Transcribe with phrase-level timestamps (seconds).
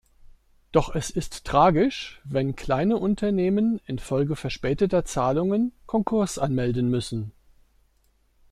[0.71, 7.33] Doch es ist tragisch, wenn kleine Unternehmen infolge verspäteter Zahlungen Konkurs anmelden müssen.